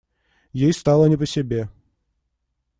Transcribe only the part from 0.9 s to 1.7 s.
не по себе.